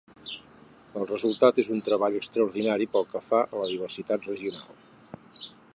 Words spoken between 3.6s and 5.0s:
la diversitat regional.